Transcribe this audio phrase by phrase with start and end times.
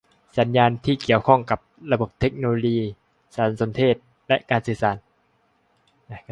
[0.37, 1.59] สัญญาที่เกี่ยวข้องกับ
[1.91, 2.79] ระบบเทคโนโลยี
[3.35, 3.95] สารสนเทศ
[4.27, 4.97] และการสื่อสาร